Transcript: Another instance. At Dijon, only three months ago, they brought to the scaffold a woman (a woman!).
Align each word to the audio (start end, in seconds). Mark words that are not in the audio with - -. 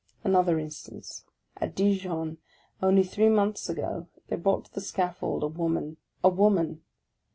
Another 0.23 0.57
instance. 0.57 1.25
At 1.57 1.75
Dijon, 1.75 2.39
only 2.81 3.03
three 3.03 3.29
months 3.29 3.69
ago, 3.69 4.07
they 4.29 4.35
brought 4.35 4.65
to 4.65 4.73
the 4.73 4.81
scaffold 4.81 5.43
a 5.43 5.47
woman 5.47 5.97
(a 6.23 6.29
woman!). 6.29 6.81